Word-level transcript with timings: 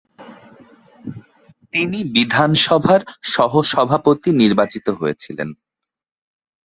তিনি 1.73 1.99
বিধানসভার 2.15 3.01
সহসভাপতি 3.25 4.29
নির্বাচিত 4.33 4.87
হয়েছিলেন। 4.99 5.49